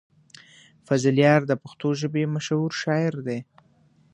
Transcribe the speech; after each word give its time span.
فضلیار 0.87 1.41
د 1.47 1.51
پښتو 1.61 1.87
ژبې 1.99 2.23
مشهور 2.35 2.71
شاعر 2.81 3.13
دی. 3.27 3.39